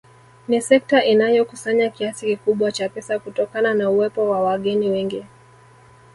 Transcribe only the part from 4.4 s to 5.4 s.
wageni wengi